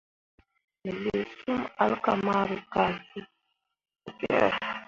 Me 0.81 0.89
lii 1.01 1.25
sum 1.39 1.59
alkamari 1.83 2.57
kah 2.73 2.93
cuu 3.09 3.29
tekere. 4.03 4.49